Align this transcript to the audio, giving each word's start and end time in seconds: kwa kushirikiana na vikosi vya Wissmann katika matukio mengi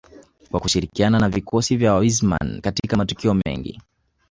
kwa 0.51 0.59
kushirikiana 0.59 1.19
na 1.19 1.29
vikosi 1.29 1.77
vya 1.77 1.95
Wissmann 1.95 2.61
katika 2.61 2.97
matukio 2.97 3.33
mengi 3.45 3.81